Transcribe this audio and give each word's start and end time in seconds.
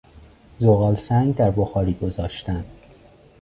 زغالسنگ 0.59 1.35
در 1.35 1.51
بخاری 1.51 1.93
گذاشتن 1.93 2.65